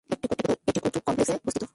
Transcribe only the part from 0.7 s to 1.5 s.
এটি কুতুব কমপ্লেক্সের মধ্যে